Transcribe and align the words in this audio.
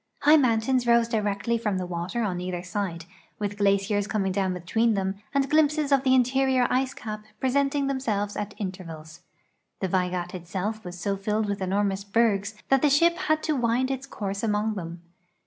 High 0.21 0.35
mountains 0.37 0.87
rose 0.87 1.07
directly 1.07 1.59
from 1.59 1.77
the 1.77 1.85
water 1.85 2.23
on 2.23 2.41
either 2.41 2.63
side, 2.63 3.05
with 3.37 3.59
glaciers 3.59 4.07
coming 4.07 4.31
down 4.31 4.51
between 4.51 4.95
them 4.95 5.21
and 5.31 5.47
glimpses 5.47 5.91
of 5.91 6.01
the 6.01 6.15
interior 6.15 6.65
ice 6.71 6.95
cap 6.95 7.23
presenting 7.39 7.85
themselves 7.85 8.35
at 8.35 8.55
intervals. 8.57 9.19
The 9.79 9.87
Vaigat 9.87 10.33
itself 10.33 10.83
was 10.83 10.99
so 10.99 11.15
filled 11.17 11.45
with 11.47 11.61
enormous 11.61 12.03
bergs 12.03 12.55
that 12.69 12.81
the 12.81 12.89
shiji 12.89 13.15
had 13.15 13.43
to 13.43 13.55
wind 13.55 13.91
its 13.91 14.07
course 14.07 14.41
among 14.41 14.73
them. 14.73 15.03